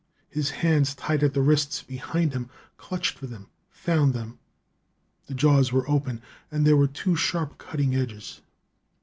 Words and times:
His 0.31 0.49
hands, 0.65 0.95
tied 0.95 1.21
at 1.21 1.35
the 1.35 1.43
wrists 1.43 1.83
behind 1.83 2.33
him, 2.33 2.49
clutched 2.75 3.19
for 3.19 3.27
them; 3.27 3.49
found 3.69 4.15
them. 4.15 4.39
The 5.27 5.35
jaws 5.35 5.71
were 5.71 5.87
open, 5.87 6.23
and 6.49 6.65
there 6.65 6.75
were 6.75 6.87
two 6.87 7.15
sharp 7.15 7.59
cutting 7.59 7.93
edges. 7.93 8.41